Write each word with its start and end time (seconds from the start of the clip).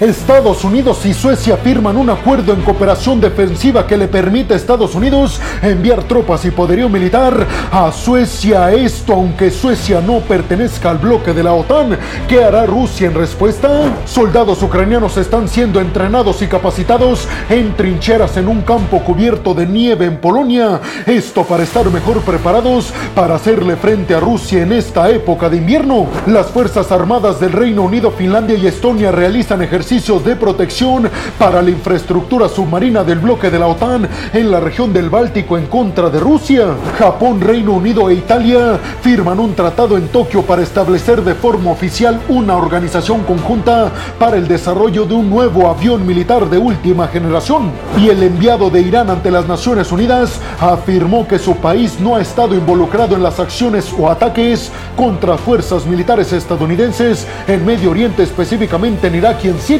Estados 0.00 0.64
Unidos 0.64 1.04
y 1.04 1.12
Suecia 1.12 1.58
firman 1.58 1.98
un 1.98 2.08
acuerdo 2.08 2.54
en 2.54 2.62
cooperación 2.62 3.20
defensiva 3.20 3.86
que 3.86 3.98
le 3.98 4.08
permite 4.08 4.54
a 4.54 4.56
Estados 4.56 4.94
Unidos 4.94 5.38
enviar 5.60 6.04
tropas 6.04 6.42
y 6.46 6.50
poderío 6.50 6.88
militar 6.88 7.46
a 7.70 7.92
Suecia. 7.92 8.72
Esto 8.72 9.12
aunque 9.12 9.50
Suecia 9.50 10.00
no 10.00 10.20
pertenezca 10.20 10.88
al 10.90 10.96
bloque 10.96 11.34
de 11.34 11.42
la 11.42 11.52
OTAN. 11.52 11.98
¿Qué 12.26 12.42
hará 12.42 12.64
Rusia 12.64 13.08
en 13.08 13.14
respuesta? 13.14 13.68
Soldados 14.06 14.62
ucranianos 14.62 15.18
están 15.18 15.48
siendo 15.48 15.82
entrenados 15.82 16.40
y 16.40 16.46
capacitados 16.46 17.28
en 17.50 17.76
trincheras 17.76 18.38
en 18.38 18.48
un 18.48 18.62
campo 18.62 19.00
cubierto 19.00 19.52
de 19.52 19.66
nieve 19.66 20.06
en 20.06 20.16
Polonia. 20.16 20.80
Esto 21.04 21.44
para 21.44 21.64
estar 21.64 21.84
mejor 21.90 22.22
preparados 22.22 22.90
para 23.14 23.34
hacerle 23.34 23.76
frente 23.76 24.14
a 24.14 24.20
Rusia 24.20 24.62
en 24.62 24.72
esta 24.72 25.10
época 25.10 25.50
de 25.50 25.58
invierno. 25.58 26.06
Las 26.26 26.46
Fuerzas 26.46 26.90
Armadas 26.90 27.38
del 27.38 27.52
Reino 27.52 27.82
Unido, 27.82 28.10
Finlandia 28.10 28.56
y 28.56 28.66
Estonia 28.66 29.12
realizan 29.12 29.60
ejercicios 29.60 29.89
de 29.90 30.36
protección 30.36 31.10
para 31.36 31.60
la 31.60 31.70
infraestructura 31.70 32.48
submarina 32.48 33.02
del 33.02 33.18
bloque 33.18 33.50
de 33.50 33.58
la 33.58 33.66
OTAN 33.66 34.08
en 34.32 34.48
la 34.48 34.60
región 34.60 34.92
del 34.92 35.10
Báltico 35.10 35.58
en 35.58 35.66
contra 35.66 36.08
de 36.08 36.20
Rusia. 36.20 36.76
Japón, 36.96 37.40
Reino 37.40 37.72
Unido 37.72 38.08
e 38.08 38.14
Italia 38.14 38.78
firman 39.02 39.40
un 39.40 39.52
tratado 39.56 39.96
en 39.98 40.06
Tokio 40.06 40.42
para 40.42 40.62
establecer 40.62 41.24
de 41.24 41.34
forma 41.34 41.72
oficial 41.72 42.20
una 42.28 42.56
organización 42.56 43.24
conjunta 43.24 43.90
para 44.16 44.36
el 44.36 44.46
desarrollo 44.46 45.06
de 45.06 45.14
un 45.14 45.28
nuevo 45.28 45.68
avión 45.68 46.06
militar 46.06 46.48
de 46.48 46.58
última 46.58 47.08
generación. 47.08 47.72
Y 47.98 48.10
el 48.10 48.22
enviado 48.22 48.70
de 48.70 48.82
Irán 48.82 49.10
ante 49.10 49.32
las 49.32 49.48
Naciones 49.48 49.90
Unidas 49.90 50.38
afirmó 50.60 51.26
que 51.26 51.40
su 51.40 51.56
país 51.56 51.98
no 51.98 52.14
ha 52.14 52.20
estado 52.20 52.54
involucrado 52.54 53.16
en 53.16 53.24
las 53.24 53.40
acciones 53.40 53.92
o 53.98 54.08
ataques 54.08 54.70
contra 54.96 55.36
fuerzas 55.36 55.84
militares 55.84 56.32
estadounidenses 56.32 57.26
en 57.48 57.66
Medio 57.66 57.90
Oriente, 57.90 58.22
específicamente 58.22 59.08
en 59.08 59.16
Irak 59.16 59.44
y 59.44 59.48
en 59.48 59.58
Siria 59.58 59.79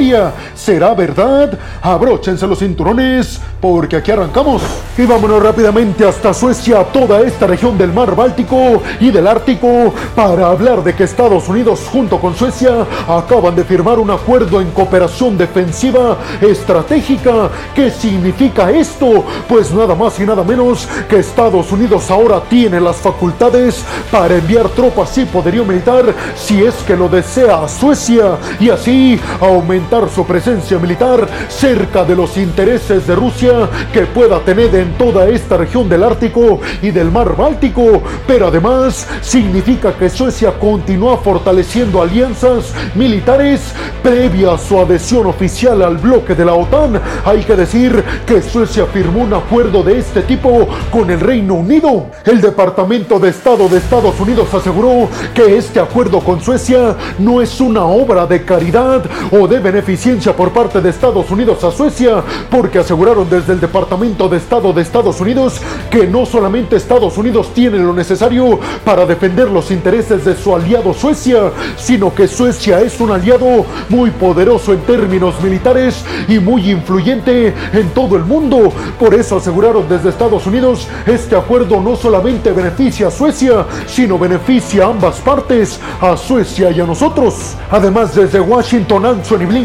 ¿Será 0.54 0.94
verdad? 0.94 1.58
Abróchense 1.82 2.46
los 2.46 2.58
cinturones 2.58 3.38
porque 3.60 3.96
aquí 3.96 4.10
arrancamos. 4.10 4.62
Y 4.96 5.04
vámonos 5.04 5.42
rápidamente 5.42 6.06
hasta 6.06 6.32
Suecia, 6.32 6.84
toda 6.84 7.20
esta 7.20 7.46
región 7.46 7.76
del 7.76 7.92
mar 7.92 8.16
Báltico 8.16 8.82
y 8.98 9.10
del 9.10 9.26
Ártico, 9.26 9.92
para 10.14 10.46
hablar 10.46 10.82
de 10.82 10.94
que 10.94 11.04
Estados 11.04 11.46
Unidos 11.50 11.86
junto 11.92 12.18
con 12.18 12.34
Suecia 12.34 12.86
acaban 13.06 13.54
de 13.54 13.64
firmar 13.64 13.98
un 13.98 14.10
acuerdo 14.10 14.62
en 14.62 14.70
cooperación 14.70 15.36
defensiva 15.36 16.16
estratégica. 16.40 17.50
¿Qué 17.74 17.90
significa 17.90 18.70
esto? 18.70 19.24
Pues 19.48 19.70
nada 19.70 19.94
más 19.94 20.18
y 20.18 20.24
nada 20.24 20.42
menos 20.42 20.88
que 21.10 21.18
Estados 21.18 21.70
Unidos 21.72 22.10
ahora 22.10 22.40
tiene 22.48 22.80
las 22.80 22.96
facultades 22.96 23.84
para 24.10 24.36
enviar 24.36 24.70
tropas 24.70 25.16
y 25.18 25.26
poderío 25.26 25.66
militar 25.66 26.14
si 26.36 26.64
es 26.64 26.74
que 26.86 26.96
lo 26.96 27.06
desea 27.06 27.64
a 27.64 27.68
Suecia 27.68 28.38
y 28.58 28.70
así 28.70 29.20
aumentar 29.40 29.79
su 30.14 30.24
presencia 30.24 30.78
militar 30.78 31.26
cerca 31.48 32.04
de 32.04 32.14
los 32.14 32.36
intereses 32.36 33.06
de 33.06 33.14
Rusia 33.14 33.68
que 33.92 34.02
pueda 34.02 34.38
tener 34.40 34.74
en 34.74 34.92
toda 34.92 35.28
esta 35.28 35.56
región 35.56 35.88
del 35.88 36.04
Ártico 36.04 36.60
y 36.80 36.90
del 36.90 37.10
Mar 37.10 37.34
Báltico, 37.36 38.02
pero 38.26 38.48
además 38.48 39.06
significa 39.20 39.92
que 39.94 40.08
Suecia 40.08 40.52
continúa 40.58 41.16
fortaleciendo 41.18 42.00
alianzas 42.00 42.72
militares 42.94 43.72
previa 44.02 44.54
a 44.54 44.58
su 44.58 44.78
adhesión 44.78 45.26
oficial 45.26 45.82
al 45.82 45.98
bloque 45.98 46.34
de 46.34 46.44
la 46.44 46.54
OTAN. 46.54 47.00
Hay 47.24 47.40
que 47.40 47.56
decir 47.56 48.04
que 48.26 48.42
Suecia 48.42 48.86
firmó 48.86 49.24
un 49.24 49.34
acuerdo 49.34 49.82
de 49.82 49.98
este 49.98 50.22
tipo 50.22 50.68
con 50.90 51.10
el 51.10 51.20
Reino 51.20 51.54
Unido. 51.54 52.06
El 52.24 52.40
Departamento 52.40 53.18
de 53.18 53.30
Estado 53.30 53.68
de 53.68 53.78
Estados 53.78 54.18
Unidos 54.20 54.52
aseguró 54.54 55.08
que 55.34 55.56
este 55.56 55.80
acuerdo 55.80 56.20
con 56.20 56.40
Suecia 56.40 56.96
no 57.18 57.42
es 57.42 57.60
una 57.60 57.84
obra 57.84 58.26
de 58.26 58.44
caridad 58.44 59.04
o 59.30 59.46
de 59.46 59.58
beneficio 59.70 59.90
eficiencia 59.90 60.36
por 60.36 60.52
parte 60.52 60.80
de 60.80 60.88
Estados 60.88 61.30
Unidos 61.32 61.64
a 61.64 61.72
Suecia, 61.72 62.22
porque 62.48 62.78
aseguraron 62.78 63.28
desde 63.28 63.54
el 63.54 63.60
Departamento 63.60 64.28
de 64.28 64.36
Estado 64.36 64.72
de 64.72 64.82
Estados 64.82 65.20
Unidos 65.20 65.60
que 65.90 66.06
no 66.06 66.24
solamente 66.26 66.76
Estados 66.76 67.18
Unidos 67.18 67.52
tiene 67.54 67.78
lo 67.78 67.92
necesario 67.92 68.60
para 68.84 69.04
defender 69.04 69.50
los 69.50 69.70
intereses 69.70 70.24
de 70.24 70.36
su 70.36 70.54
aliado 70.54 70.94
Suecia, 70.94 71.50
sino 71.76 72.14
que 72.14 72.28
Suecia 72.28 72.80
es 72.80 73.00
un 73.00 73.10
aliado 73.10 73.66
muy 73.88 74.10
poderoso 74.10 74.72
en 74.72 74.80
términos 74.80 75.34
militares 75.42 76.04
y 76.28 76.38
muy 76.38 76.70
influyente 76.70 77.52
en 77.72 77.88
todo 77.90 78.16
el 78.16 78.24
mundo. 78.24 78.72
Por 78.98 79.14
eso 79.14 79.38
aseguraron 79.38 79.88
desde 79.88 80.10
Estados 80.10 80.46
Unidos, 80.46 80.86
este 81.06 81.36
acuerdo 81.36 81.80
no 81.80 81.96
solamente 81.96 82.52
beneficia 82.52 83.08
a 83.08 83.10
Suecia, 83.10 83.66
sino 83.86 84.18
beneficia 84.18 84.84
a 84.84 84.90
ambas 84.90 85.16
partes, 85.20 85.80
a 86.00 86.16
Suecia 86.16 86.70
y 86.70 86.80
a 86.80 86.86
nosotros. 86.86 87.56
Además, 87.70 88.14
desde 88.14 88.40
Washington, 88.40 89.06
Anthony 89.06 89.46
Blinken 89.46 89.59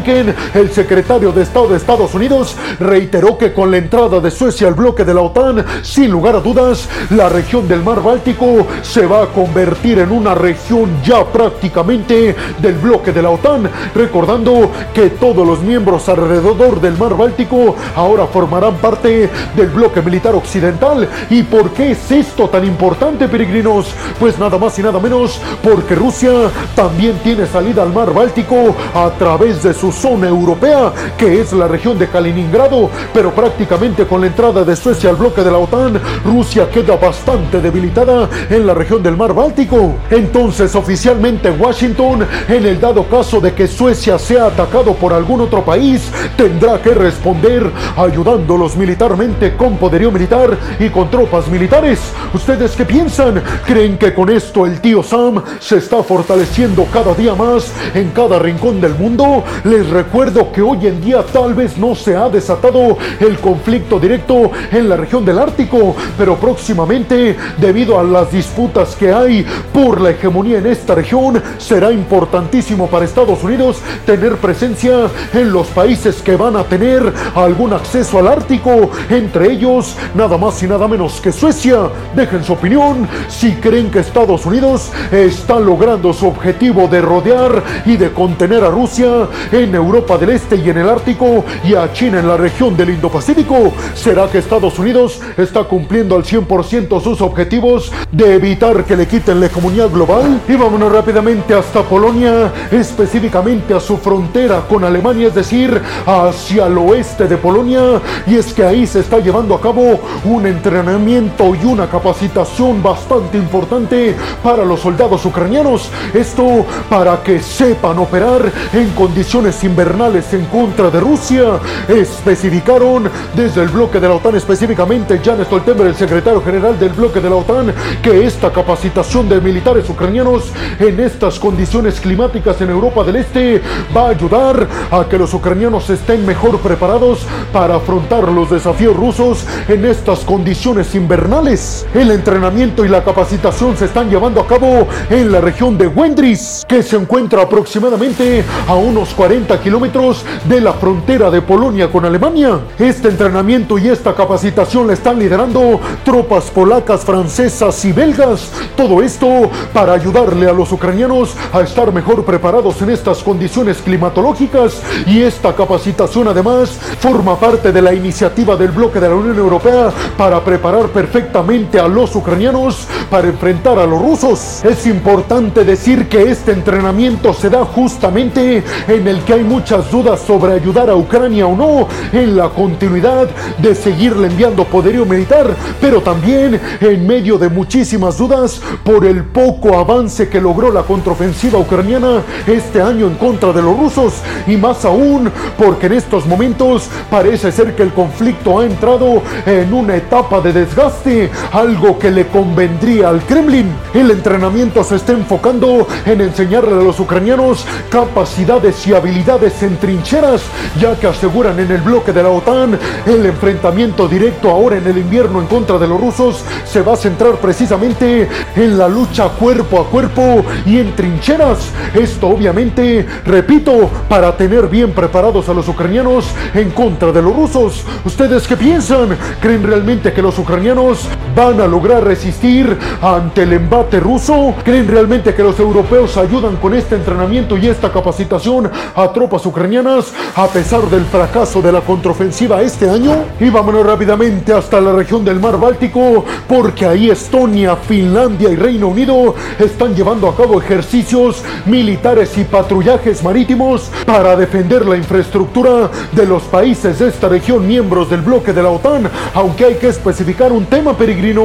el 0.53 0.71
secretario 0.71 1.31
de 1.31 1.43
Estado 1.43 1.69
de 1.69 1.77
Estados 1.77 2.13
Unidos, 2.13 2.55
reiteró 2.79 3.37
que 3.37 3.53
con 3.53 3.71
la 3.71 3.77
entrada 3.77 4.19
de 4.19 4.29
Suecia 4.29 4.67
al 4.67 4.73
bloque 4.73 5.05
de 5.05 5.13
la 5.13 5.21
OTAN, 5.21 5.63
sin 5.83 6.11
lugar 6.11 6.35
a 6.35 6.41
dudas, 6.41 6.89
la 7.11 7.29
región 7.29 7.65
del 7.67 7.81
mar 7.81 8.03
Báltico 8.03 8.67
se 8.81 9.07
va 9.07 9.23
a 9.23 9.27
convertir 9.27 9.99
en 9.99 10.11
una 10.11 10.35
región 10.35 10.89
ya 11.03 11.23
prácticamente 11.25 12.35
del 12.59 12.75
bloque 12.75 13.13
de 13.13 13.21
la 13.21 13.29
OTAN, 13.29 13.69
recordando 13.93 14.69
que 14.93 15.11
todos 15.11 15.47
los 15.47 15.61
miembros 15.61 16.09
alrededor 16.09 16.81
del 16.81 16.97
mar 16.97 17.15
Báltico 17.15 17.75
ahora 17.95 18.27
formarán 18.27 18.75
parte 18.75 19.29
del 19.55 19.69
bloque 19.69 20.01
militar 20.01 20.35
occidental. 20.35 21.07
¿Y 21.29 21.43
por 21.43 21.71
qué 21.71 21.91
es 21.91 22.11
esto 22.11 22.49
tan 22.49 22.65
importante, 22.65 23.29
peregrinos? 23.29 23.87
Pues 24.19 24.37
nada 24.37 24.57
más 24.57 24.77
y 24.77 24.83
nada 24.83 24.99
menos 24.99 25.39
porque 25.63 25.95
Rusia 25.95 26.31
también 26.75 27.17
tiene 27.23 27.45
salida 27.45 27.81
al 27.81 27.93
mar 27.93 28.13
Báltico 28.13 28.75
a 28.93 29.09
través 29.17 29.63
de 29.63 29.73
zona 29.91 30.27
europea, 30.27 30.91
que 31.17 31.41
es 31.41 31.53
la 31.53 31.67
región 31.67 31.97
de 31.97 32.07
Kaliningrado, 32.07 32.89
pero 33.13 33.31
prácticamente 33.31 34.05
con 34.05 34.21
la 34.21 34.27
entrada 34.27 34.63
de 34.63 34.75
Suecia 34.75 35.09
al 35.09 35.15
bloque 35.15 35.43
de 35.43 35.51
la 35.51 35.57
OTAN, 35.57 35.99
Rusia 36.23 36.69
queda 36.69 36.95
bastante 36.95 37.61
debilitada 37.61 38.29
en 38.49 38.65
la 38.65 38.73
región 38.73 39.01
del 39.03 39.17
mar 39.17 39.33
Báltico. 39.33 39.95
Entonces, 40.09 40.75
oficialmente 40.75 41.51
Washington, 41.51 42.25
en 42.47 42.65
el 42.65 42.79
dado 42.79 43.07
caso 43.07 43.39
de 43.39 43.53
que 43.53 43.67
Suecia 43.67 44.17
sea 44.17 44.47
atacado 44.47 44.93
por 44.93 45.13
algún 45.13 45.41
otro 45.41 45.63
país, 45.63 46.11
tendrá 46.37 46.81
que 46.81 46.93
responder 46.93 47.69
ayudándolos 47.97 48.75
militarmente 48.75 49.55
con 49.55 49.77
poderío 49.77 50.11
militar 50.11 50.57
y 50.79 50.89
con 50.89 51.09
tropas 51.09 51.47
militares. 51.47 51.99
¿Ustedes 52.33 52.75
qué 52.75 52.85
piensan? 52.85 53.41
¿Creen 53.65 53.97
que 53.97 54.13
con 54.13 54.29
esto 54.29 54.65
el 54.65 54.81
tío 54.81 55.03
Sam 55.03 55.41
se 55.59 55.77
está 55.77 56.03
fortaleciendo 56.03 56.85
cada 56.91 57.13
día 57.13 57.35
más 57.35 57.71
en 57.93 58.11
cada 58.11 58.39
rincón 58.39 58.81
del 58.81 58.95
mundo? 58.95 59.43
Les 59.75 59.89
recuerdo 59.89 60.53
que 60.53 60.61
hoy 60.61 60.87
en 60.87 61.01
día 61.01 61.21
tal 61.33 61.53
vez 61.53 61.77
no 61.77 61.95
se 61.95 62.15
ha 62.15 62.29
desatado 62.29 62.97
el 63.19 63.37
conflicto 63.39 63.99
directo 63.99 64.49
en 64.71 64.87
la 64.87 64.95
región 64.95 65.25
del 65.25 65.37
Ártico, 65.37 65.93
pero 66.17 66.37
próximamente, 66.37 67.35
debido 67.57 67.99
a 67.99 68.03
las 68.05 68.31
disputas 68.31 68.95
que 68.95 69.11
hay 69.11 69.45
por 69.73 69.99
la 69.99 70.11
hegemonía 70.11 70.59
en 70.59 70.67
esta 70.67 70.95
región, 70.95 71.43
será 71.57 71.91
importantísimo 71.91 72.87
para 72.87 73.03
Estados 73.03 73.43
Unidos 73.43 73.81
tener 74.05 74.37
presencia 74.37 75.09
en 75.33 75.51
los 75.51 75.67
países 75.67 76.21
que 76.21 76.37
van 76.37 76.55
a 76.55 76.63
tener 76.63 77.11
algún 77.35 77.73
acceso 77.73 78.19
al 78.19 78.29
Ártico, 78.29 78.91
entre 79.09 79.51
ellos 79.51 79.97
nada 80.13 80.37
más 80.37 80.63
y 80.63 80.67
nada 80.67 80.87
menos 80.87 81.19
que 81.19 81.33
Suecia. 81.33 81.89
Dejen 82.15 82.45
su 82.45 82.53
opinión 82.53 83.09
si 83.27 83.51
creen 83.55 83.91
que 83.91 83.99
Estados 83.99 84.45
Unidos 84.45 84.93
está 85.11 85.59
logrando 85.59 86.13
su 86.13 86.27
objetivo 86.27 86.87
de 86.87 87.01
rodear 87.01 87.61
y 87.85 87.97
de 87.97 88.13
contener 88.13 88.63
a 88.63 88.69
Rusia 88.69 89.27
Europa 89.73 90.17
del 90.17 90.29
Este 90.29 90.57
y 90.57 90.69
en 90.69 90.77
el 90.77 90.89
Ártico 90.89 91.43
y 91.63 91.73
a 91.73 91.91
China 91.93 92.19
en 92.19 92.27
la 92.27 92.37
región 92.37 92.77
del 92.77 92.91
Indo-Pacífico? 92.91 93.73
¿Será 93.95 94.27
que 94.27 94.37
Estados 94.37 94.77
Unidos 94.77 95.19
está 95.37 95.63
cumpliendo 95.63 96.15
al 96.15 96.23
100% 96.23 97.01
sus 97.01 97.21
objetivos 97.21 97.91
de 98.11 98.35
evitar 98.35 98.83
que 98.83 98.95
le 98.95 99.07
quiten 99.07 99.39
la 99.39 99.47
hegemonía 99.47 99.87
global? 99.87 100.41
Y 100.47 100.55
vámonos 100.55 100.91
rápidamente 100.91 101.53
hasta 101.53 101.81
Polonia, 101.83 102.51
específicamente 102.71 103.73
a 103.73 103.79
su 103.79 103.97
frontera 103.97 104.61
con 104.67 104.83
Alemania, 104.83 105.27
es 105.27 105.35
decir, 105.35 105.81
hacia 106.05 106.67
el 106.67 106.77
oeste 106.77 107.27
de 107.27 107.37
Polonia. 107.37 108.01
Y 108.27 108.35
es 108.35 108.53
que 108.53 108.63
ahí 108.63 108.85
se 108.85 108.99
está 108.99 109.19
llevando 109.19 109.55
a 109.55 109.61
cabo 109.61 109.99
un 110.25 110.45
entrenamiento 110.45 111.55
y 111.55 111.65
una 111.65 111.89
capacitación 111.89 112.83
bastante 112.83 113.37
importante 113.37 114.15
para 114.43 114.65
los 114.65 114.81
soldados 114.81 115.25
ucranianos. 115.25 115.89
Esto 116.13 116.65
para 116.89 117.21
que 117.23 117.39
sepan 117.39 117.97
operar 117.99 118.51
en 118.73 118.89
condiciones 118.91 119.54
invernales 119.63 120.33
en 120.33 120.45
contra 120.45 120.89
de 120.89 120.99
Rusia. 120.99 121.59
Especificaron 121.87 123.09
desde 123.35 123.61
el 123.61 123.69
bloque 123.69 123.99
de 123.99 124.07
la 124.07 124.15
OTAN, 124.15 124.35
específicamente 124.35 125.19
Jan 125.23 125.43
Stoltenberg, 125.45 125.89
el 125.89 125.95
secretario 125.95 126.41
general 126.43 126.77
del 126.79 126.89
bloque 126.89 127.19
de 127.19 127.29
la 127.29 127.35
OTAN, 127.35 127.73
que 128.01 128.25
esta 128.25 128.51
capacitación 128.51 129.29
de 129.29 129.39
militares 129.41 129.89
ucranianos 129.89 130.51
en 130.79 130.99
estas 130.99 131.39
condiciones 131.39 131.99
climáticas 131.99 132.59
en 132.61 132.69
Europa 132.69 133.03
del 133.03 133.17
Este 133.17 133.61
va 133.95 134.07
a 134.07 134.09
ayudar 134.09 134.67
a 134.91 135.05
que 135.05 135.17
los 135.17 135.33
ucranianos 135.33 135.89
estén 135.89 136.25
mejor 136.25 136.59
preparados 136.59 137.19
para 137.53 137.75
afrontar 137.75 138.27
los 138.27 138.49
desafíos 138.49 138.95
rusos 138.95 139.45
en 139.67 139.85
estas 139.85 140.19
condiciones 140.19 140.95
invernales. 140.95 141.85
El 141.93 142.11
entrenamiento 142.11 142.85
y 142.85 142.89
la 142.89 143.03
capacitación 143.03 143.77
se 143.77 143.85
están 143.85 144.09
llevando 144.09 144.41
a 144.41 144.47
cabo 144.47 144.87
en 145.09 145.31
la 145.31 145.41
región 145.41 145.77
de 145.77 145.87
Wendris, 145.87 146.65
que 146.67 146.81
se 146.83 146.95
encuentra 146.95 147.43
aproximadamente 147.43 148.43
a 148.67 148.75
unos 148.75 149.13
40 149.13 149.44
60 149.45 149.61
kilómetros 149.61 150.25
de 150.45 150.59
la 150.59 150.73
frontera 150.73 151.29
de 151.29 151.41
Polonia 151.41 151.91
con 151.91 152.03
Alemania. 152.03 152.59
Este 152.79 153.09
entrenamiento 153.09 153.77
y 153.77 153.89
esta 153.89 154.15
capacitación 154.15 154.87
la 154.87 154.93
están 154.93 155.19
liderando 155.19 155.79
tropas 156.03 156.45
polacas, 156.45 157.05
francesas 157.05 157.85
y 157.85 157.91
belgas. 157.91 158.49
Todo 158.75 159.03
esto 159.03 159.51
para 159.71 159.93
ayudarle 159.93 160.49
a 160.49 160.53
los 160.53 160.71
ucranianos 160.71 161.35
a 161.53 161.61
estar 161.61 161.93
mejor 161.93 162.25
preparados 162.25 162.81
en 162.81 162.89
estas 162.89 163.21
condiciones 163.21 163.77
climatológicas 163.77 164.81
y 165.05 165.21
esta 165.21 165.55
capacitación 165.55 166.27
además 166.27 166.71
forma 166.99 167.39
parte 167.39 167.71
de 167.71 167.81
la 167.81 167.93
iniciativa 167.93 168.55
del 168.55 168.71
bloque 168.71 168.99
de 168.99 169.09
la 169.09 169.15
Unión 169.15 169.37
Europea 169.37 169.91
para 170.17 170.43
preparar 170.43 170.87
perfectamente 170.87 171.79
a 171.79 171.87
los 171.87 172.15
ucranianos 172.15 172.87
para 173.11 173.27
enfrentar 173.27 173.77
a 173.77 173.85
los 173.85 174.01
rusos. 174.01 174.63
Es 174.65 174.87
importante 174.87 175.63
decir 175.63 176.09
que 176.09 176.31
este 176.31 176.51
entrenamiento 176.51 177.33
se 177.33 177.49
da 177.49 177.63
justamente 177.63 178.63
en 178.87 179.07
el 179.07 179.24
que 179.25 179.33
hay 179.33 179.43
muchas 179.43 179.89
dudas 179.89 180.21
sobre 180.21 180.53
ayudar 180.53 180.89
a 180.89 180.95
Ucrania 180.95 181.47
o 181.47 181.55
no 181.55 181.87
en 182.13 182.37
la 182.37 182.49
continuidad 182.49 183.27
de 183.57 183.73
seguirle 183.73 184.27
enviando 184.27 184.63
poderío 184.65 185.05
militar, 185.05 185.55
pero 185.81 186.01
también 186.01 186.61
en 186.79 187.07
medio 187.07 187.37
de 187.37 187.49
muchísimas 187.49 188.17
dudas 188.19 188.61
por 188.83 189.03
el 189.05 189.23
poco 189.23 189.79
avance 189.79 190.29
que 190.29 190.39
logró 190.39 190.71
la 190.71 190.83
contraofensiva 190.83 191.57
ucraniana 191.57 192.21
este 192.45 192.81
año 192.81 193.07
en 193.07 193.15
contra 193.15 193.51
de 193.51 193.63
los 193.63 193.77
rusos 193.77 194.13
y 194.45 194.57
más 194.57 194.85
aún 194.85 195.31
porque 195.57 195.87
en 195.87 195.93
estos 195.93 196.27
momentos 196.27 196.87
parece 197.09 197.51
ser 197.51 197.75
que 197.75 197.83
el 197.83 197.93
conflicto 197.93 198.59
ha 198.59 198.65
entrado 198.65 199.23
en 199.45 199.73
una 199.73 199.95
etapa 199.95 200.39
de 200.39 200.53
desgaste, 200.53 201.31
algo 201.51 201.97
que 201.97 202.11
le 202.11 202.27
convendría 202.27 203.09
al 203.09 203.23
Kremlin. 203.23 203.71
El 203.93 204.11
entrenamiento 204.11 204.83
se 204.83 204.97
está 204.97 205.13
enfocando 205.13 205.87
en 206.05 206.21
enseñarle 206.21 206.73
a 206.73 206.83
los 206.83 206.99
ucranianos 206.99 207.65
capacidades 207.89 208.85
y 208.85 208.93
habilidades 208.93 209.14
en 209.15 209.77
trincheras, 209.77 210.41
ya 210.79 210.99
que 210.99 211.07
aseguran 211.07 211.57
en 211.57 211.71
el 211.71 211.81
bloque 211.81 212.11
de 212.11 212.21
la 212.21 212.29
OTAN 212.29 212.77
el 213.05 213.25
enfrentamiento 213.25 214.09
directo 214.09 214.49
ahora 214.49 214.77
en 214.77 214.85
el 214.85 214.97
invierno 214.97 215.39
en 215.39 215.47
contra 215.47 215.77
de 215.77 215.87
los 215.87 215.99
rusos 216.01 216.43
se 216.65 216.81
va 216.81 216.93
a 216.93 216.97
centrar 216.97 217.35
precisamente 217.35 218.27
en 218.57 218.77
la 218.77 218.89
lucha 218.89 219.29
cuerpo 219.29 219.79
a 219.79 219.89
cuerpo 219.89 220.43
y 220.65 220.79
en 220.79 220.93
trincheras. 220.95 221.69
Esto 221.93 222.27
obviamente, 222.27 223.05
repito, 223.25 223.89
para 224.09 224.35
tener 224.35 224.67
bien 224.67 224.91
preparados 224.91 225.47
a 225.47 225.53
los 225.53 225.67
ucranianos 225.69 226.27
en 226.53 226.71
contra 226.71 227.13
de 227.13 227.21
los 227.21 227.33
rusos. 227.33 227.85
¿Ustedes 228.03 228.45
qué 228.45 228.57
piensan? 228.57 229.17
¿Creen 229.39 229.63
realmente 229.63 230.11
que 230.11 230.21
los 230.21 230.37
ucranianos 230.37 231.07
van 231.33 231.61
a 231.61 231.67
lograr 231.67 232.03
resistir 232.03 232.77
ante 233.01 233.43
el 233.43 233.53
embate 233.53 234.01
ruso? 234.01 234.53
¿Creen 234.63 234.89
realmente 234.89 235.33
que 235.33 235.43
los 235.43 235.57
europeos 235.57 236.17
ayudan 236.17 236.57
con 236.57 236.73
este 236.73 236.95
entrenamiento 236.95 237.57
y 237.57 237.67
esta 237.67 237.91
capacitación 237.91 238.69
tropas 239.13 239.45
ucranianas 239.45 240.13
a 240.35 240.47
pesar 240.47 240.81
del 240.89 241.05
fracaso 241.05 241.61
de 241.61 241.71
la 241.71 241.81
contraofensiva 241.81 242.61
este 242.61 242.89
año? 242.89 243.25
Y 243.39 243.49
vámonos 243.49 243.85
rápidamente 243.85 244.53
hasta 244.53 244.81
la 244.81 244.93
región 244.93 245.23
del 245.23 245.39
mar 245.39 245.59
Báltico 245.59 246.25
porque 246.47 246.85
ahí 246.85 247.09
Estonia, 247.09 247.75
Finlandia 247.75 248.49
y 248.49 248.55
Reino 248.55 248.87
Unido 248.87 249.35
están 249.59 249.93
llevando 249.93 250.27
a 250.27 250.35
cabo 250.35 250.59
ejercicios 250.59 251.43
militares 251.65 252.37
y 252.37 252.43
patrullajes 252.43 253.23
marítimos 253.23 253.91
para 254.05 254.35
defender 254.35 254.85
la 254.85 254.97
infraestructura 254.97 255.91
de 256.11 256.25
los 256.25 256.43
países 256.43 256.99
de 256.99 257.09
esta 257.09 257.29
región 257.29 257.67
miembros 257.67 258.09
del 258.09 258.21
bloque 258.21 258.53
de 258.53 258.63
la 258.63 258.69
OTAN, 258.69 259.09
aunque 259.33 259.65
hay 259.65 259.75
que 259.75 259.89
especificar 259.89 260.51
un 260.51 260.65
tema 260.65 260.97
peregrino 260.97 261.35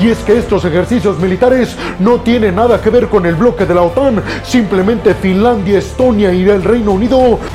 y 0.00 0.08
es 0.08 0.18
que 0.18 0.38
estos 0.38 0.64
ejercicios 0.64 1.18
militares 1.18 1.76
no 1.98 2.20
tienen 2.20 2.54
nada 2.54 2.80
que 2.80 2.90
ver 2.90 3.08
con 3.08 3.26
el 3.26 3.34
bloque 3.34 3.66
de 3.66 3.74
la 3.74 3.82
OTAN, 3.82 4.22
simplemente 4.44 5.14
Finlandia, 5.14 5.78
Estonia 5.78 6.32
y 6.32 6.48
el 6.48 6.62
Reino 6.62 6.92
Unido 6.92 7.01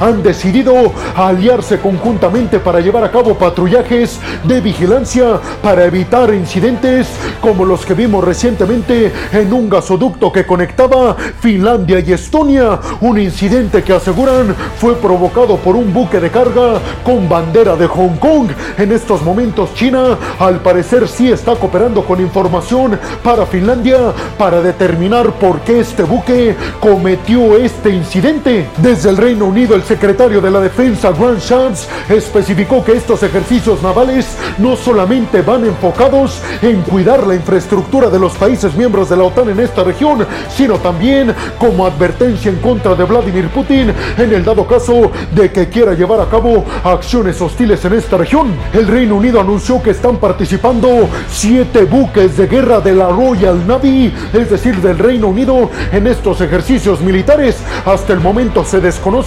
han 0.01 0.21
decidido 0.23 0.91
aliarse 1.15 1.79
conjuntamente 1.79 2.59
para 2.59 2.81
llevar 2.81 3.05
a 3.05 3.11
cabo 3.11 3.33
patrullajes 3.35 4.19
de 4.43 4.59
vigilancia 4.59 5.39
para 5.63 5.85
evitar 5.85 6.33
incidentes 6.33 7.07
como 7.39 7.63
los 7.63 7.85
que 7.85 7.93
vimos 7.93 8.25
recientemente 8.25 9.11
en 9.31 9.53
un 9.53 9.69
gasoducto 9.69 10.33
que 10.33 10.45
conectaba 10.45 11.15
Finlandia 11.39 11.99
y 11.99 12.11
Estonia, 12.11 12.77
un 12.99 13.19
incidente 13.19 13.83
que 13.83 13.93
aseguran 13.93 14.53
fue 14.79 14.95
provocado 14.95 15.55
por 15.55 15.77
un 15.77 15.93
buque 15.93 16.19
de 16.19 16.29
carga 16.29 16.79
con 17.05 17.29
bandera 17.29 17.77
de 17.77 17.87
Hong 17.87 18.17
Kong. 18.17 18.49
En 18.77 18.91
estos 18.91 19.21
momentos 19.21 19.73
China 19.75 20.17
al 20.39 20.59
parecer 20.59 21.07
sí 21.07 21.31
está 21.31 21.53
operando 21.53 22.03
con 22.03 22.19
información 22.19 22.99
para 23.23 23.45
Finlandia 23.45 24.11
para 24.37 24.61
determinar 24.61 25.31
por 25.33 25.61
qué 25.61 25.79
este 25.79 26.03
buque 26.03 26.53
cometió 26.81 27.55
este 27.55 27.91
incidente. 27.91 28.67
Desde 28.77 29.09
el 29.09 29.17
Unido, 29.45 29.75
el 29.75 29.83
secretario 29.83 30.41
de 30.41 30.51
la 30.51 30.59
Defensa, 30.59 31.11
Grant 31.11 31.39
Shapps, 31.39 31.87
especificó 32.09 32.83
que 32.83 32.93
estos 32.93 33.21
ejercicios 33.23 33.83
navales 33.83 34.37
no 34.57 34.75
solamente 34.75 35.41
van 35.41 35.65
enfocados 35.65 36.41
en 36.61 36.81
cuidar 36.81 37.25
la 37.27 37.35
infraestructura 37.35 38.09
de 38.09 38.19
los 38.19 38.33
países 38.33 38.75
miembros 38.75 39.09
de 39.09 39.17
la 39.17 39.23
OTAN 39.23 39.49
en 39.49 39.59
esta 39.59 39.83
región, 39.83 40.25
sino 40.49 40.75
también 40.75 41.33
como 41.57 41.85
advertencia 41.85 42.49
en 42.49 42.57
contra 42.57 42.95
de 42.95 43.03
Vladimir 43.03 43.49
Putin 43.49 43.93
en 44.17 44.33
el 44.33 44.43
dado 44.43 44.65
caso 44.65 45.11
de 45.33 45.51
que 45.51 45.69
quiera 45.69 45.93
llevar 45.93 46.21
a 46.21 46.29
cabo 46.29 46.65
acciones 46.83 47.39
hostiles 47.41 47.83
en 47.85 47.93
esta 47.93 48.17
región. 48.17 48.53
El 48.73 48.87
Reino 48.87 49.15
Unido 49.15 49.39
anunció 49.39 49.81
que 49.81 49.91
están 49.91 50.17
participando 50.17 51.09
siete 51.29 51.83
buques 51.83 52.37
de 52.37 52.47
guerra 52.47 52.79
de 52.79 52.93
la 52.93 53.09
Royal 53.09 53.67
Navy, 53.67 54.13
es 54.33 54.49
decir, 54.49 54.81
del 54.81 54.97
Reino 54.97 55.27
Unido, 55.27 55.69
en 55.91 56.07
estos 56.07 56.41
ejercicios 56.41 57.01
militares. 57.01 57.57
Hasta 57.85 58.13
el 58.13 58.19
momento 58.19 58.63
se 58.63 58.79
desconoce 58.79 59.26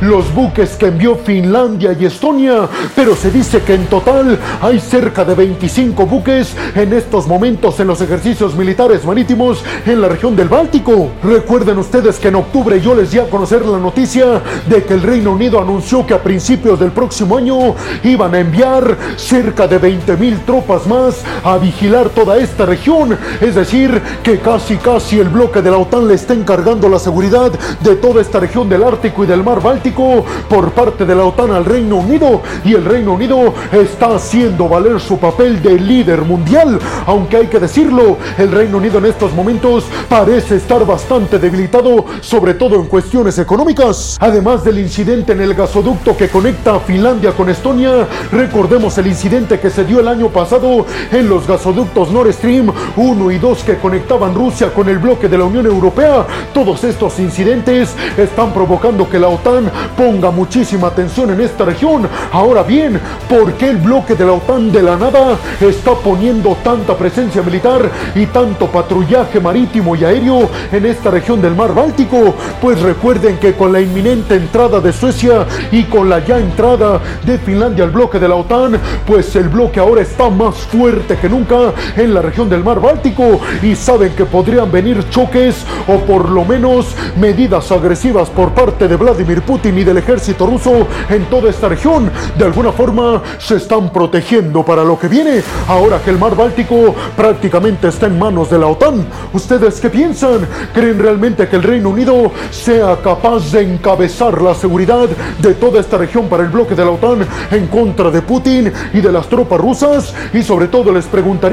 los 0.00 0.32
buques 0.32 0.76
que 0.76 0.86
envió 0.86 1.16
Finlandia 1.16 1.96
y 1.98 2.04
Estonia, 2.04 2.68
pero 2.94 3.16
se 3.16 3.32
dice 3.32 3.60
que 3.62 3.74
en 3.74 3.86
total 3.86 4.38
hay 4.60 4.78
cerca 4.78 5.24
de 5.24 5.34
25 5.34 6.06
buques 6.06 6.54
en 6.76 6.92
estos 6.92 7.26
momentos 7.26 7.80
en 7.80 7.88
los 7.88 8.00
ejercicios 8.00 8.54
militares 8.54 9.04
marítimos 9.04 9.64
en 9.86 10.00
la 10.00 10.08
región 10.08 10.36
del 10.36 10.48
Báltico. 10.48 11.10
Recuerden 11.24 11.78
ustedes 11.78 12.18
que 12.20 12.28
en 12.28 12.36
octubre 12.36 12.80
yo 12.80 12.94
les 12.94 13.10
di 13.10 13.18
a 13.18 13.28
conocer 13.28 13.66
la 13.66 13.78
noticia 13.78 14.40
de 14.68 14.84
que 14.84 14.94
el 14.94 15.02
Reino 15.02 15.32
Unido 15.32 15.60
anunció 15.60 16.06
que 16.06 16.14
a 16.14 16.22
principios 16.22 16.78
del 16.78 16.92
próximo 16.92 17.36
año 17.36 17.74
iban 18.04 18.34
a 18.34 18.38
enviar 18.38 18.96
cerca 19.16 19.66
de 19.66 19.78
20 19.78 20.16
mil 20.16 20.38
tropas 20.40 20.86
más 20.86 21.22
a 21.42 21.58
vigilar 21.58 22.10
toda 22.10 22.36
esta 22.36 22.66
región. 22.66 23.18
Es 23.40 23.56
decir, 23.56 24.00
que 24.22 24.38
casi 24.38 24.76
casi 24.76 25.18
el 25.18 25.28
bloque 25.28 25.60
de 25.60 25.72
la 25.72 25.78
OTAN 25.78 26.06
le 26.06 26.14
está 26.14 26.34
encargando 26.34 26.88
la 26.88 27.00
seguridad 27.00 27.50
de 27.80 27.96
toda 27.96 28.20
esta 28.20 28.38
región 28.38 28.68
del 28.68 28.84
Ártico 28.84 29.24
y 29.24 29.26
del 29.26 29.39
Mar 29.42 29.60
Báltico 29.62 30.24
por 30.48 30.70
parte 30.72 31.04
de 31.04 31.14
la 31.14 31.24
OTAN 31.24 31.52
al 31.52 31.64
Reino 31.64 31.96
Unido. 31.96 32.42
Y 32.64 32.74
el 32.74 32.84
Reino 32.84 33.14
Unido 33.14 33.54
está 33.72 34.14
haciendo 34.14 34.68
valer 34.68 35.00
su 35.00 35.18
papel 35.18 35.62
de 35.62 35.78
líder 35.78 36.22
mundial. 36.22 36.78
Aunque 37.06 37.36
hay 37.36 37.46
que 37.46 37.58
decirlo, 37.58 38.16
el 38.38 38.52
Reino 38.52 38.78
Unido 38.78 38.98
en 38.98 39.06
estos 39.06 39.32
momentos 39.32 39.84
parece 40.08 40.56
estar 40.56 40.84
bastante 40.86 41.38
debilitado, 41.38 42.04
sobre 42.20 42.54
todo 42.54 42.76
en 42.76 42.86
cuestiones 42.86 43.38
económicas. 43.38 44.16
Además 44.20 44.64
del 44.64 44.78
incidente 44.78 45.32
en 45.32 45.40
el 45.40 45.54
gasoducto 45.54 46.16
que 46.16 46.28
conecta 46.28 46.80
Finlandia 46.80 47.32
con 47.32 47.48
Estonia, 47.48 48.06
recordemos 48.32 48.96
el 48.98 49.06
incidente 49.06 49.58
que 49.58 49.70
se 49.70 49.84
dio 49.84 50.00
el 50.00 50.08
año 50.08 50.28
pasado 50.28 50.86
en 51.12 51.28
los 51.28 51.46
gasoductos 51.46 52.10
Nord 52.10 52.32
Stream 52.32 52.72
1 52.96 53.30
y 53.30 53.38
2 53.38 53.64
que 53.64 53.78
conectaban 53.78 54.34
Rusia 54.34 54.72
con 54.72 54.88
el 54.88 54.98
bloque 54.98 55.28
de 55.28 55.38
la 55.38 55.44
Unión 55.44 55.66
Europea. 55.66 56.26
Todos 56.52 56.84
estos 56.84 57.18
incidentes 57.18 57.94
están 58.16 58.52
provocando 58.52 59.08
que 59.08 59.18
la 59.18 59.28
OTAN 59.30 59.70
ponga 59.96 60.30
muchísima 60.30 60.88
atención 60.88 61.30
en 61.30 61.40
esta 61.40 61.64
región. 61.64 62.08
Ahora 62.32 62.62
bien, 62.62 63.00
¿por 63.28 63.54
qué 63.54 63.70
el 63.70 63.78
bloque 63.78 64.14
de 64.14 64.24
la 64.24 64.32
OTAN 64.32 64.70
de 64.72 64.82
la 64.82 64.96
nada 64.96 65.36
está 65.60 65.94
poniendo 65.94 66.56
tanta 66.62 66.96
presencia 66.96 67.42
militar 67.42 67.90
y 68.14 68.26
tanto 68.26 68.66
patrullaje 68.66 69.40
marítimo 69.40 69.96
y 69.96 70.04
aéreo 70.04 70.48
en 70.72 70.86
esta 70.86 71.10
región 71.10 71.40
del 71.40 71.54
mar 71.54 71.74
Báltico? 71.74 72.34
Pues 72.60 72.80
recuerden 72.80 73.38
que 73.38 73.54
con 73.54 73.72
la 73.72 73.80
inminente 73.80 74.34
entrada 74.34 74.80
de 74.80 74.92
Suecia 74.92 75.46
y 75.70 75.84
con 75.84 76.08
la 76.08 76.24
ya 76.24 76.38
entrada 76.38 77.00
de 77.24 77.38
Finlandia 77.38 77.84
al 77.84 77.90
bloque 77.90 78.18
de 78.18 78.28
la 78.28 78.36
OTAN, 78.36 78.78
pues 79.06 79.34
el 79.36 79.48
bloque 79.48 79.80
ahora 79.80 80.02
está 80.02 80.28
más 80.28 80.56
fuerte 80.56 81.16
que 81.16 81.28
nunca 81.28 81.72
en 81.96 82.14
la 82.14 82.22
región 82.22 82.48
del 82.48 82.64
mar 82.64 82.80
Báltico 82.80 83.40
y 83.62 83.74
saben 83.74 84.12
que 84.14 84.24
podrían 84.24 84.70
venir 84.70 85.08
choques 85.10 85.64
o 85.86 85.98
por 86.00 86.28
lo 86.28 86.44
menos 86.44 86.94
medidas 87.16 87.70
agresivas 87.72 88.28
por 88.30 88.50
parte 88.50 88.88
de 88.88 88.96
Vladimir 88.96 89.19
Putin 89.24 89.78
y 89.78 89.84
del 89.84 89.98
ejército 89.98 90.46
ruso 90.46 90.86
en 91.08 91.24
toda 91.26 91.50
esta 91.50 91.68
región. 91.68 92.10
De 92.36 92.44
alguna 92.44 92.72
forma 92.72 93.22
se 93.38 93.56
están 93.56 93.90
protegiendo 93.92 94.64
para 94.64 94.84
lo 94.84 94.98
que 94.98 95.08
viene 95.08 95.42
ahora 95.68 96.00
que 96.02 96.10
el 96.10 96.18
mar 96.18 96.34
Báltico 96.34 96.94
prácticamente 97.16 97.88
está 97.88 98.06
en 98.06 98.18
manos 98.18 98.50
de 98.50 98.58
la 98.58 98.66
OTAN. 98.66 99.06
¿Ustedes 99.32 99.80
qué 99.80 99.90
piensan? 99.90 100.46
¿Creen 100.74 100.98
realmente 100.98 101.48
que 101.48 101.56
el 101.56 101.62
Reino 101.62 101.90
Unido 101.90 102.32
sea 102.50 102.96
capaz 103.02 103.52
de 103.52 103.62
encabezar 103.62 104.40
la 104.40 104.54
seguridad 104.54 105.08
de 105.38 105.54
toda 105.54 105.80
esta 105.80 105.98
región 105.98 106.28
para 106.28 106.42
el 106.42 106.48
bloque 106.48 106.74
de 106.74 106.84
la 106.84 106.90
OTAN 106.90 107.26
en 107.50 107.66
contra 107.66 108.10
de 108.10 108.22
Putin 108.22 108.72
y 108.92 109.00
de 109.00 109.12
las 109.12 109.28
tropas 109.28 109.60
rusas? 109.60 110.14
Y 110.32 110.42
sobre 110.42 110.68
todo 110.68 110.92
les 110.92 111.06
preguntaría 111.06 111.50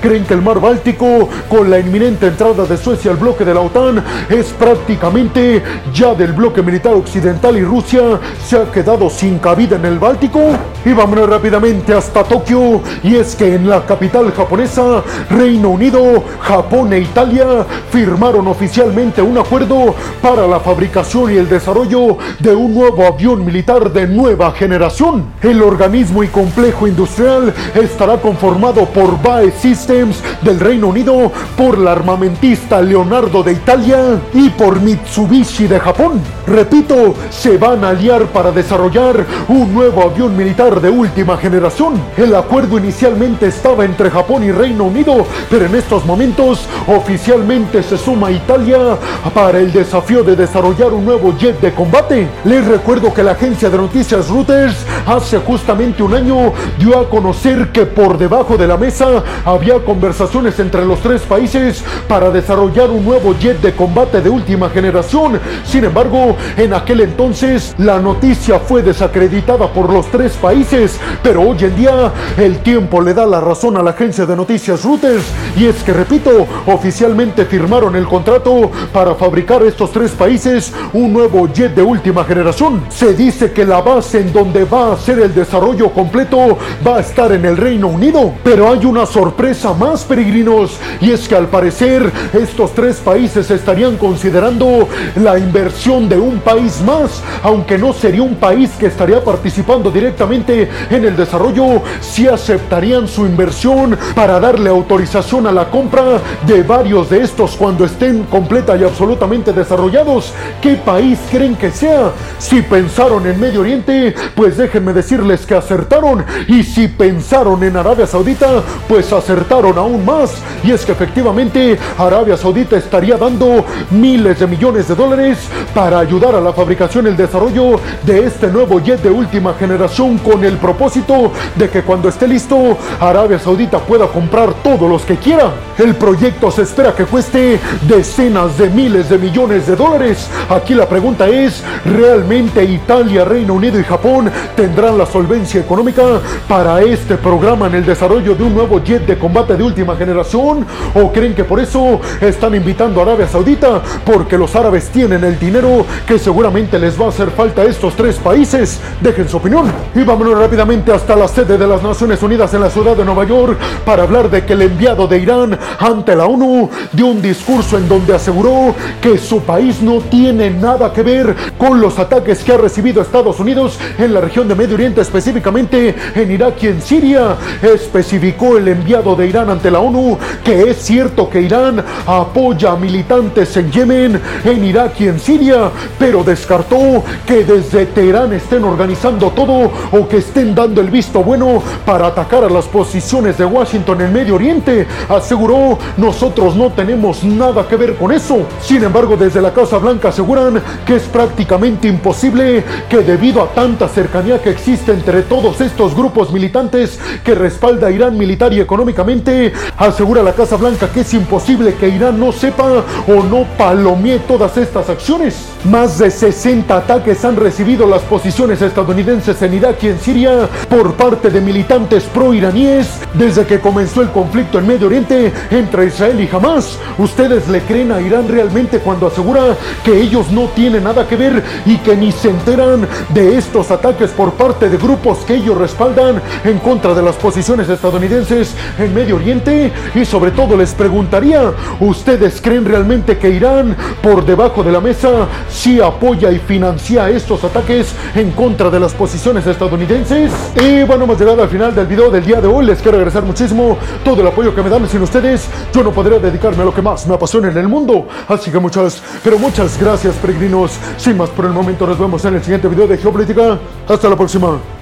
¿Creen 0.00 0.24
que 0.24 0.34
el 0.34 0.42
mar 0.42 0.60
Báltico, 0.60 1.28
con 1.48 1.70
la 1.70 1.78
inminente 1.78 2.26
entrada 2.26 2.64
de 2.64 2.76
Suecia 2.76 3.10
al 3.10 3.16
bloque 3.16 3.44
de 3.44 3.54
la 3.54 3.60
OTAN, 3.60 4.02
es 4.28 4.46
prácticamente 4.52 5.62
ya 5.92 6.14
del 6.14 6.32
bloque 6.32 6.62
militar 6.62 6.91
Occidental 6.94 7.56
y 7.56 7.62
Rusia 7.62 8.20
se 8.44 8.56
ha 8.56 8.70
quedado 8.70 9.08
sin 9.10 9.38
cabida 9.38 9.76
en 9.76 9.84
el 9.84 9.98
Báltico? 9.98 10.40
Y 10.84 10.92
vámonos 10.92 11.28
rápidamente 11.28 11.94
hasta 11.94 12.24
Tokio. 12.24 12.80
Y 13.02 13.16
es 13.16 13.34
que 13.34 13.54
en 13.54 13.68
la 13.68 13.84
capital 13.86 14.32
japonesa, 14.32 15.02
Reino 15.30 15.70
Unido, 15.70 16.24
Japón 16.40 16.92
e 16.92 17.00
Italia 17.00 17.64
firmaron 17.90 18.48
oficialmente 18.48 19.22
un 19.22 19.38
acuerdo 19.38 19.94
para 20.20 20.46
la 20.46 20.60
fabricación 20.60 21.32
y 21.32 21.36
el 21.36 21.48
desarrollo 21.48 22.18
de 22.38 22.54
un 22.54 22.74
nuevo 22.74 23.06
avión 23.06 23.44
militar 23.44 23.92
de 23.92 24.06
nueva 24.06 24.52
generación. 24.52 25.24
El 25.42 25.62
organismo 25.62 26.22
y 26.22 26.28
complejo 26.28 26.86
industrial 26.86 27.52
estará 27.74 28.18
conformado 28.18 28.86
por 28.86 29.20
BAE 29.22 29.52
Systems 29.52 30.22
del 30.42 30.58
Reino 30.60 30.88
Unido, 30.88 31.30
por 31.56 31.78
la 31.78 31.92
armamentista 31.92 32.80
Leonardo 32.82 33.42
de 33.42 33.52
Italia 33.52 34.20
y 34.34 34.50
por 34.50 34.80
Mitsubishi 34.80 35.66
de 35.66 35.78
Japón. 35.78 36.20
Repito, 36.46 36.81
se 37.30 37.58
van 37.58 37.84
a 37.84 37.90
aliar 37.90 38.26
para 38.26 38.50
desarrollar 38.50 39.24
un 39.48 39.72
nuevo 39.72 40.02
avión 40.02 40.36
militar 40.36 40.80
de 40.80 40.90
última 40.90 41.36
generación. 41.36 41.94
El 42.16 42.34
acuerdo 42.34 42.76
inicialmente 42.76 43.46
estaba 43.46 43.84
entre 43.84 44.10
Japón 44.10 44.42
y 44.42 44.50
Reino 44.50 44.84
Unido, 44.84 45.24
pero 45.48 45.66
en 45.66 45.74
estos 45.74 46.04
momentos 46.04 46.66
oficialmente 46.86 47.82
se 47.82 47.96
suma 47.96 48.30
Italia 48.30 48.96
para 49.32 49.58
el 49.58 49.72
desafío 49.72 50.24
de 50.24 50.34
desarrollar 50.34 50.92
un 50.92 51.04
nuevo 51.04 51.36
jet 51.38 51.60
de 51.60 51.72
combate. 51.72 52.28
Les 52.44 52.64
recuerdo 52.66 53.14
que 53.14 53.22
la 53.22 53.32
agencia 53.32 53.70
de 53.70 53.76
noticias 53.76 54.28
Reuters 54.28 54.76
hace 55.06 55.38
justamente 55.38 56.02
un 56.02 56.14
año 56.14 56.52
dio 56.78 56.98
a 56.98 57.08
conocer 57.08 57.70
que 57.70 57.86
por 57.86 58.18
debajo 58.18 58.56
de 58.56 58.66
la 58.66 58.76
mesa 58.76 59.22
había 59.44 59.78
conversaciones 59.84 60.58
entre 60.58 60.84
los 60.84 61.00
tres 61.00 61.22
países 61.22 61.84
para 62.08 62.30
desarrollar 62.30 62.90
un 62.90 63.04
nuevo 63.04 63.34
jet 63.38 63.60
de 63.60 63.72
combate 63.72 64.20
de 64.20 64.30
última 64.30 64.68
generación. 64.68 65.40
Sin 65.64 65.84
embargo, 65.84 66.36
en 66.56 66.71
aquel 66.74 67.00
entonces 67.00 67.74
la 67.78 67.98
noticia 67.98 68.58
fue 68.58 68.82
desacreditada 68.82 69.72
por 69.72 69.92
los 69.92 70.06
tres 70.10 70.32
países, 70.32 70.98
pero 71.22 71.42
hoy 71.42 71.58
en 71.60 71.76
día 71.76 72.12
el 72.36 72.58
tiempo 72.58 73.00
le 73.00 73.14
da 73.14 73.26
la 73.26 73.40
razón 73.40 73.76
a 73.76 73.82
la 73.82 73.90
agencia 73.90 74.26
de 74.26 74.36
noticias 74.36 74.84
Reuters 74.84 75.24
y 75.56 75.66
es 75.66 75.82
que 75.82 75.92
repito, 75.92 76.46
oficialmente 76.66 77.44
firmaron 77.44 77.96
el 77.96 78.06
contrato 78.06 78.70
para 78.92 79.14
fabricar 79.14 79.62
estos 79.62 79.92
tres 79.92 80.12
países 80.12 80.72
un 80.92 81.12
nuevo 81.12 81.48
jet 81.52 81.74
de 81.74 81.82
última 81.82 82.24
generación. 82.24 82.84
Se 82.88 83.14
dice 83.14 83.52
que 83.52 83.64
la 83.64 83.80
base 83.80 84.20
en 84.20 84.32
donde 84.32 84.64
va 84.64 84.92
a 84.92 84.96
ser 84.96 85.18
el 85.20 85.34
desarrollo 85.34 85.90
completo 85.90 86.58
va 86.86 86.96
a 86.96 87.00
estar 87.00 87.32
en 87.32 87.44
el 87.44 87.56
Reino 87.56 87.88
Unido, 87.88 88.32
pero 88.42 88.70
hay 88.70 88.84
una 88.84 89.06
sorpresa 89.06 89.72
más 89.74 90.04
peregrinos 90.04 90.78
y 91.00 91.10
es 91.10 91.28
que 91.28 91.34
al 91.34 91.48
parecer 91.48 92.10
estos 92.32 92.72
tres 92.72 92.96
países 92.96 93.50
estarían 93.50 93.96
considerando 93.96 94.88
la 95.16 95.38
inversión 95.38 96.08
de 96.08 96.18
un 96.18 96.38
país 96.40 96.61
más, 96.62 97.22
aunque 97.42 97.76
no 97.76 97.92
sería 97.92 98.22
un 98.22 98.36
país 98.36 98.70
que 98.78 98.86
estaría 98.86 99.22
participando 99.22 99.90
directamente 99.90 100.68
en 100.90 101.04
el 101.04 101.16
desarrollo, 101.16 101.82
si 102.00 102.28
aceptarían 102.28 103.08
su 103.08 103.26
inversión 103.26 103.98
para 104.14 104.38
darle 104.38 104.70
autorización 104.70 105.46
a 105.46 105.52
la 105.52 105.68
compra 105.68 106.20
de 106.46 106.62
varios 106.62 107.10
de 107.10 107.22
estos 107.22 107.56
cuando 107.56 107.84
estén 107.84 108.24
completa 108.24 108.76
y 108.76 108.84
absolutamente 108.84 109.52
desarrollados. 109.52 110.32
¿Qué 110.60 110.76
país 110.76 111.18
creen 111.30 111.56
que 111.56 111.70
sea? 111.70 112.12
Si 112.38 112.62
pensaron 112.62 113.26
en 113.26 113.40
Medio 113.40 113.60
Oriente, 113.60 114.14
pues 114.36 114.56
déjenme 114.56 114.92
decirles 114.92 115.44
que 115.44 115.54
acertaron. 115.54 116.24
Y 116.46 116.62
si 116.62 116.88
pensaron 116.88 117.62
en 117.64 117.76
Arabia 117.76 118.06
Saudita, 118.06 118.62
pues 118.88 119.12
acertaron 119.12 119.76
aún 119.78 120.04
más. 120.04 120.34
Y 120.62 120.70
es 120.70 120.84
que 120.84 120.92
efectivamente 120.92 121.78
Arabia 121.98 122.36
Saudita 122.36 122.76
estaría 122.76 123.16
dando 123.16 123.64
miles 123.90 124.38
de 124.38 124.46
millones 124.46 124.88
de 124.88 124.94
dólares 124.94 125.38
para 125.74 125.98
ayudar 125.98 126.34
a 126.34 126.40
la 126.40 126.51
fabricación 126.52 127.06
y 127.06 127.08
el 127.10 127.16
desarrollo 127.16 127.80
de 128.02 128.26
este 128.26 128.48
nuevo 128.48 128.80
jet 128.80 129.02
de 129.02 129.10
última 129.10 129.54
generación 129.54 130.18
con 130.18 130.44
el 130.44 130.56
propósito 130.56 131.32
de 131.56 131.68
que 131.68 131.82
cuando 131.82 132.08
esté 132.08 132.28
listo 132.28 132.76
Arabia 133.00 133.38
Saudita 133.38 133.78
pueda 133.78 134.06
comprar 134.06 134.52
todos 134.62 134.88
los 134.88 135.02
que 135.02 135.16
quiera. 135.16 135.52
El 135.78 135.94
proyecto 135.94 136.50
se 136.50 136.62
espera 136.62 136.94
que 136.94 137.04
cueste 137.04 137.58
decenas 137.88 138.58
de 138.58 138.70
miles 138.70 139.08
de 139.08 139.18
millones 139.18 139.66
de 139.66 139.76
dólares. 139.76 140.28
Aquí 140.48 140.74
la 140.74 140.88
pregunta 140.88 141.28
es, 141.28 141.62
¿realmente 141.84 142.62
Italia, 142.64 143.24
Reino 143.24 143.54
Unido 143.54 143.80
y 143.80 143.84
Japón 143.84 144.30
tendrán 144.54 144.98
la 144.98 145.06
solvencia 145.06 145.60
económica 145.60 146.02
para 146.46 146.82
este 146.82 147.16
programa 147.16 147.66
en 147.66 147.76
el 147.76 147.86
desarrollo 147.86 148.34
de 148.34 148.44
un 148.44 148.54
nuevo 148.54 148.82
jet 148.82 149.06
de 149.06 149.18
combate 149.18 149.56
de 149.56 149.62
última 149.62 149.96
generación? 149.96 150.66
¿O 150.94 151.10
creen 151.12 151.34
que 151.34 151.44
por 151.44 151.60
eso 151.60 152.00
están 152.20 152.54
invitando 152.54 153.00
a 153.00 153.04
Arabia 153.04 153.26
Saudita? 153.26 153.82
Porque 154.04 154.36
los 154.36 154.54
árabes 154.54 154.90
tienen 154.90 155.24
el 155.24 155.38
dinero 155.38 155.86
que 156.06 156.18
seguramente 156.18 156.41
les 156.42 157.00
va 157.00 157.06
a 157.06 157.08
hacer 157.08 157.30
falta 157.30 157.62
a 157.62 157.66
estos 157.66 157.94
tres 157.94 158.16
países. 158.16 158.80
Dejen 159.00 159.28
su 159.28 159.36
opinión. 159.36 159.70
Y 159.94 160.02
vámonos 160.02 160.36
rápidamente 160.36 160.92
hasta 160.92 161.14
la 161.14 161.28
sede 161.28 161.56
de 161.56 161.66
las 161.66 161.82
Naciones 161.82 162.20
Unidas 162.22 162.52
en 162.54 162.62
la 162.62 162.70
ciudad 162.70 162.96
de 162.96 163.04
Nueva 163.04 163.24
York 163.24 163.58
para 163.84 164.02
hablar 164.02 164.28
de 164.28 164.44
que 164.44 164.54
el 164.54 164.62
enviado 164.62 165.06
de 165.06 165.18
Irán 165.18 165.56
ante 165.78 166.16
la 166.16 166.26
ONU 166.26 166.68
dio 166.92 167.06
un 167.06 167.22
discurso 167.22 167.78
en 167.78 167.88
donde 167.88 168.14
aseguró 168.14 168.74
que 169.00 169.18
su 169.18 169.40
país 169.42 169.80
no 169.82 170.00
tiene 170.00 170.50
nada 170.50 170.92
que 170.92 171.02
ver 171.02 171.36
con 171.56 171.80
los 171.80 171.98
ataques 171.98 172.42
que 172.42 172.52
ha 172.52 172.56
recibido 172.56 173.02
Estados 173.02 173.38
Unidos 173.38 173.78
en 173.98 174.12
la 174.12 174.20
región 174.20 174.48
de 174.48 174.56
Medio 174.56 174.74
Oriente, 174.74 175.00
específicamente 175.00 175.94
en 176.16 176.30
Irak 176.30 176.54
y 176.62 176.66
en 176.68 176.82
Siria. 176.82 177.36
Especificó 177.62 178.56
el 178.58 178.66
enviado 178.66 179.14
de 179.14 179.28
Irán 179.28 179.48
ante 179.48 179.70
la 179.70 179.78
ONU 179.78 180.18
que 180.44 180.70
es 180.70 180.78
cierto 180.78 181.30
que 181.30 181.40
Irán 181.40 181.84
apoya 182.06 182.72
a 182.72 182.76
militantes 182.76 183.56
en 183.56 183.70
Yemen, 183.70 184.20
en 184.44 184.64
Irak 184.64 185.00
y 185.00 185.08
en 185.08 185.20
Siria, 185.20 185.70
pero 185.98 186.24
descartó 186.32 187.04
que 187.26 187.44
desde 187.44 187.84
Teherán 187.84 188.32
estén 188.32 188.64
organizando 188.64 189.30
todo 189.32 189.70
o 189.92 190.08
que 190.08 190.16
estén 190.16 190.54
dando 190.54 190.80
el 190.80 190.88
visto 190.88 191.22
bueno 191.22 191.62
para 191.84 192.06
atacar 192.06 192.42
a 192.42 192.48
las 192.48 192.64
posiciones 192.64 193.36
de 193.36 193.44
Washington 193.44 194.00
en 194.00 194.14
Medio 194.14 194.36
Oriente. 194.36 194.86
Aseguró, 195.10 195.78
nosotros 195.98 196.56
no 196.56 196.70
tenemos 196.72 197.22
nada 197.22 197.68
que 197.68 197.76
ver 197.76 197.96
con 197.96 198.12
eso. 198.12 198.46
Sin 198.62 198.82
embargo, 198.82 199.14
desde 199.14 199.42
la 199.42 199.52
Casa 199.52 199.76
Blanca 199.76 200.08
aseguran 200.08 200.62
que 200.86 200.96
es 200.96 201.02
prácticamente 201.02 201.86
imposible 201.86 202.64
que 202.88 203.02
debido 203.02 203.42
a 203.42 203.48
tanta 203.48 203.86
cercanía 203.88 204.40
que 204.40 204.50
existe 204.50 204.92
entre 204.92 205.22
todos 205.22 205.60
estos 205.60 205.94
grupos 205.94 206.32
militantes 206.32 206.98
que 207.22 207.34
respalda 207.34 207.88
a 207.88 207.90
Irán 207.90 208.16
militar 208.16 208.54
y 208.54 208.60
económicamente, 208.60 209.52
asegura 209.76 210.22
la 210.22 210.32
Casa 210.32 210.56
Blanca 210.56 210.88
que 210.88 211.00
es 211.00 211.12
imposible 211.12 211.74
que 211.74 211.90
Irán 211.90 212.18
no 212.18 212.32
sepa 212.32 212.84
o 213.06 213.22
no 213.22 213.44
palomee 213.58 214.18
todas 214.20 214.56
estas 214.56 214.88
acciones. 214.88 215.34
Más 215.64 215.98
de 215.98 216.10
60 216.22 216.76
ataques 216.76 217.24
han 217.24 217.34
recibido 217.34 217.84
las 217.84 218.02
posiciones 218.02 218.62
estadounidenses 218.62 219.42
en 219.42 219.54
Irak 219.54 219.82
y 219.82 219.88
en 219.88 219.98
Siria 219.98 220.48
por 220.68 220.94
parte 220.94 221.30
de 221.30 221.40
militantes 221.40 222.04
pro-iraníes 222.04 223.00
desde 223.14 223.44
que 223.44 223.58
comenzó 223.58 224.02
el 224.02 224.10
conflicto 224.10 224.60
en 224.60 224.68
Medio 224.68 224.86
Oriente 224.86 225.32
entre 225.50 225.86
Israel 225.86 226.20
y 226.20 226.32
Hamas. 226.32 226.78
¿Ustedes 226.96 227.48
le 227.48 227.62
creen 227.62 227.90
a 227.90 228.00
Irán 228.00 228.28
realmente 228.28 228.78
cuando 228.78 229.08
asegura 229.08 229.56
que 229.84 230.00
ellos 230.00 230.30
no 230.30 230.42
tienen 230.54 230.84
nada 230.84 231.08
que 231.08 231.16
ver 231.16 231.42
y 231.66 231.78
que 231.78 231.96
ni 231.96 232.12
se 232.12 232.30
enteran 232.30 232.86
de 233.08 233.36
estos 233.36 233.72
ataques 233.72 234.12
por 234.12 234.34
parte 234.34 234.68
de 234.68 234.76
grupos 234.76 235.24
que 235.24 235.34
ellos 235.34 235.58
respaldan 235.58 236.22
en 236.44 236.60
contra 236.60 236.94
de 236.94 237.02
las 237.02 237.16
posiciones 237.16 237.68
estadounidenses 237.68 238.54
en 238.78 238.94
Medio 238.94 239.16
Oriente? 239.16 239.72
Y 239.92 240.04
sobre 240.04 240.30
todo 240.30 240.56
les 240.56 240.72
preguntaría, 240.72 241.52
¿ustedes 241.80 242.40
creen 242.40 242.64
realmente 242.64 243.18
que 243.18 243.30
Irán 243.30 243.76
por 244.00 244.24
debajo 244.24 244.62
de 244.62 244.70
la 244.70 244.80
mesa 244.80 245.26
sí 245.50 245.80
apoya 246.02 246.32
y 246.32 246.38
financia 246.40 247.08
estos 247.10 247.44
ataques 247.44 247.94
en 248.16 248.32
contra 248.32 248.68
de 248.70 248.80
las 248.80 248.92
posiciones 248.92 249.46
estadounidenses? 249.46 250.32
Y 250.60 250.82
bueno, 250.82 251.04
hemos 251.04 251.16
llegado 251.16 251.40
al 251.40 251.48
final 251.48 251.72
del 251.72 251.86
video 251.86 252.10
del 252.10 252.24
día 252.24 252.40
de 252.40 252.48
hoy. 252.48 252.66
Les 252.66 252.82
quiero 252.82 252.96
agradecer 252.96 253.22
muchísimo 253.22 253.78
todo 254.04 254.20
el 254.20 254.26
apoyo 254.26 254.52
que 254.52 254.62
me 254.62 254.68
dan. 254.68 254.88
Sin 254.88 255.00
ustedes, 255.00 255.48
yo 255.72 255.84
no 255.84 255.92
podría 255.92 256.18
dedicarme 256.18 256.62
a 256.62 256.64
lo 256.64 256.74
que 256.74 256.82
más 256.82 257.06
me 257.06 257.14
apasiona 257.14 257.52
en 257.52 257.56
el 257.56 257.68
mundo. 257.68 258.08
Así 258.26 258.50
que 258.50 258.58
muchas, 258.58 259.00
pero 259.22 259.38
muchas 259.38 259.78
gracias, 259.78 260.16
peregrinos. 260.16 260.72
Sin 260.96 261.16
más 261.16 261.30
por 261.30 261.44
el 261.44 261.52
momento, 261.52 261.86
nos 261.86 262.00
vemos 262.00 262.24
en 262.24 262.34
el 262.34 262.42
siguiente 262.42 262.66
video 262.66 262.88
de 262.88 262.98
Geopolítica. 262.98 263.60
Hasta 263.88 264.08
la 264.08 264.16
próxima. 264.16 264.81